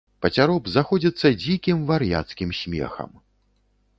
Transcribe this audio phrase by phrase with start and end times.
[0.25, 3.11] Пацяроб заходзіцца дзікім вар'яцкім смехам.